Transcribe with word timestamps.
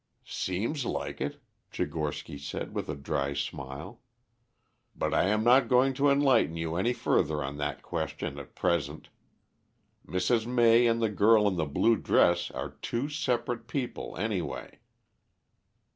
"Seems 0.25 0.83
like 0.83 1.21
it," 1.21 1.39
Tchigorsky 1.71 2.39
said 2.39 2.73
with 2.73 2.89
a 2.89 2.95
dry 2.95 3.33
smile. 3.35 4.01
"But 4.95 5.13
I 5.13 5.25
am 5.25 5.43
not 5.43 5.67
going 5.67 5.93
to 5.93 6.09
enlighten 6.09 6.57
you 6.57 6.75
any 6.75 6.91
further 6.91 7.43
on 7.43 7.57
that 7.57 7.83
question 7.83 8.39
at 8.39 8.55
present. 8.55 9.09
Mrs. 10.07 10.47
May 10.47 10.87
and 10.87 11.03
the 11.03 11.09
girl 11.11 11.47
in 11.47 11.55
the 11.55 11.67
blue 11.67 11.97
dress 11.97 12.49
are 12.49 12.77
two 12.81 13.09
separate 13.09 13.67
people, 13.67 14.17
anyway." 14.17 14.79